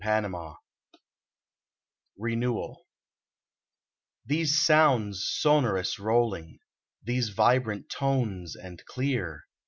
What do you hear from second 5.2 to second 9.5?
sonorous rolling! These vibrant tones and clear